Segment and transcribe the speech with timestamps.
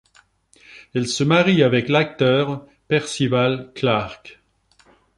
[0.95, 4.41] Elle se marie avec l'acteur Percival Clarke.